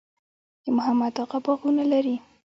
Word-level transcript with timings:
د 0.63 0.65
محمد 0.77 1.13
اغه 1.23 1.39
باغونه 1.45 1.83
لري 1.93 2.15